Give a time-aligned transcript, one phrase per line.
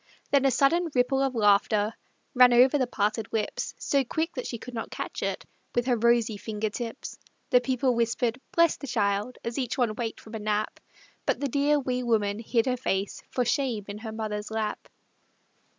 [0.31, 1.93] Then a sudden ripple of laughter
[2.33, 5.95] Ran over the parted lips So quick that she could not catch it With her
[5.95, 7.19] rosy finger tips.
[7.51, 10.79] The people whispered "Bless the child," As each one waked from a nap,
[11.27, 14.87] But the dear, wee woman hid her face For shame in her mother's lap.